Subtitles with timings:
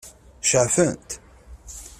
[0.49, 1.09] Ceɛfent?